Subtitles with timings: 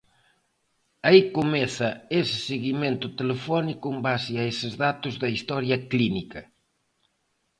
[1.07, 1.89] Aí comeza
[2.19, 6.41] ese seguimento telefónico en base a eses datos da historia clínica.